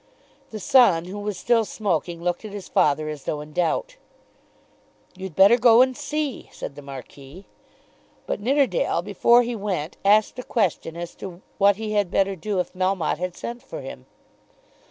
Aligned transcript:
The 0.49 0.59
son, 0.59 1.05
who 1.05 1.19
was 1.19 1.37
still 1.37 1.63
smoking, 1.63 2.23
looked 2.23 2.43
at 2.43 2.53
his 2.53 2.67
father 2.67 3.07
as 3.07 3.25
though 3.25 3.39
in 3.39 3.53
doubt. 3.53 3.97
"You'd 5.15 5.35
better 5.35 5.57
go 5.59 5.83
and 5.83 5.95
see," 5.95 6.49
said 6.51 6.73
the 6.73 6.81
Marquis. 6.81 7.45
But 8.25 8.39
Nidderdale 8.41 9.03
before 9.03 9.43
he 9.43 9.55
went 9.55 9.97
asked 10.03 10.39
a 10.39 10.43
question 10.43 10.97
as 10.97 11.13
to 11.17 11.43
what 11.59 11.75
he 11.75 11.91
had 11.91 12.09
better 12.09 12.35
do 12.35 12.59
if 12.59 12.73
Melmotte 12.73 13.19
had 13.19 13.37
sent 13.37 13.61
for 13.61 13.81
him. 13.81 14.07